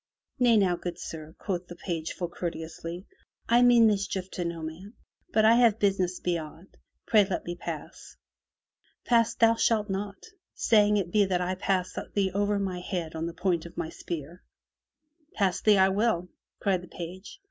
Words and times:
"Nay 0.39 0.57
now, 0.57 0.75
good 0.75 0.97
sir," 0.97 1.35
quoth 1.37 1.67
the 1.67 1.75
page 1.75 2.13
full 2.13 2.27
courteously." 2.27 3.05
I 3.57 3.61
mean 3.61 3.85
mischief 3.85 4.31
to 4.31 4.43
no 4.43 4.63
man, 4.63 4.93
but 5.31 5.45
I 5.45 5.53
have 5.57 5.77
business 5.77 6.19
beyond. 6.19 6.75
Pray 7.05 7.23
let 7.23 7.45
me 7.45 7.55
pass." 7.55 8.17
"Pass 9.05 9.35
thou 9.35 9.53
shalt 9.53 9.91
not, 9.91 10.25
saving 10.55 10.97
it 10.97 11.11
be 11.11 11.23
that 11.25 11.39
I 11.41 11.53
pass 11.53 11.95
thee 12.15 12.31
over 12.33 12.57
my 12.57 12.79
head 12.79 13.13
on 13.13 13.27
the 13.27 13.33
point 13.35 13.67
of 13.67 13.77
my 13.77 13.89
sword!" 13.89 14.39
"Pass 15.35 15.61
then 15.61 15.77
I 15.77 15.89
will," 15.89 16.29
cried 16.59 16.81
the 16.81 16.87
page. 16.87 17.39